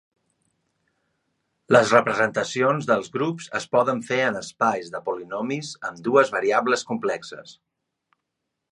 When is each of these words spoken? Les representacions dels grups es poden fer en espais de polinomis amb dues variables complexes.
Les 1.75 1.91
representacions 1.97 2.89
dels 2.93 3.13
grups 3.17 3.49
es 3.61 3.69
poden 3.77 4.03
fer 4.09 4.19
en 4.31 4.41
espais 4.43 4.91
de 4.97 5.05
polinomis 5.11 5.73
amb 5.91 6.05
dues 6.09 6.37
variables 6.41 6.89
complexes. 6.95 7.59